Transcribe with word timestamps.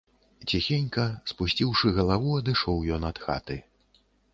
Ціхенька, 0.51 1.03
спусціўшы 1.33 1.95
галаву, 2.01 2.29
адышоў 2.41 2.77
ён 2.97 3.01
ад 3.15 3.27
хаты. 3.29 3.65